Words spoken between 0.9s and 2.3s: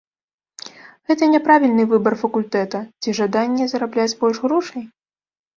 Гэта няправільны выбар